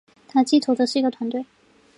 [0.27, 1.45] 它寄托是一个团队